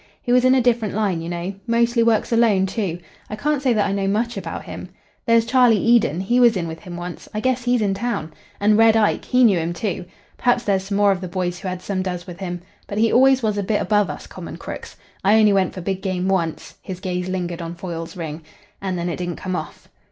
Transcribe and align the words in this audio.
"He 0.19 0.31
was 0.31 0.43
in 0.45 0.55
a 0.55 0.61
different 0.61 0.95
line, 0.95 1.21
you 1.21 1.29
know. 1.29 1.53
Mostly 1.67 2.01
works 2.01 2.31
alone, 2.31 2.65
too. 2.65 2.97
I 3.29 3.35
can't 3.35 3.61
say 3.61 3.71
that 3.73 3.85
I 3.85 3.91
know 3.91 4.07
much 4.07 4.35
about 4.35 4.63
him. 4.65 4.89
There's 5.27 5.45
Charlie 5.45 5.77
Eden, 5.77 6.21
he 6.21 6.39
was 6.39 6.57
in 6.57 6.67
with 6.67 6.79
him 6.79 6.97
once 6.97 7.29
I 7.35 7.39
guess 7.39 7.65
he's 7.65 7.83
in 7.83 7.93
town. 7.93 8.33
And 8.59 8.79
Red 8.79 8.97
Ike, 8.97 9.23
he 9.25 9.43
knew 9.43 9.59
him, 9.59 9.73
too. 9.73 10.05
Perhaps 10.37 10.63
there's 10.63 10.85
some 10.85 10.97
more 10.97 11.11
of 11.11 11.21
the 11.21 11.27
boys 11.27 11.59
who 11.59 11.67
had 11.67 11.83
some 11.83 12.01
does 12.01 12.25
with 12.25 12.39
him. 12.39 12.61
But 12.87 12.97
he 12.97 13.13
always 13.13 13.43
was 13.43 13.59
a 13.59 13.61
bit 13.63 13.79
above 13.79 14.09
us 14.09 14.25
common 14.25 14.57
crooks. 14.57 14.97
I 15.23 15.37
only 15.37 15.53
went 15.53 15.71
for 15.71 15.81
big 15.81 16.01
game 16.01 16.27
once," 16.27 16.73
his 16.81 16.99
gaze 16.99 17.29
lingered 17.29 17.61
on 17.61 17.75
Foyle's 17.75 18.17
ring, 18.17 18.41
"and 18.81 18.97
then 18.97 19.07
it 19.07 19.17
didn't 19.17 19.35
come 19.35 19.55
off." 19.55 19.87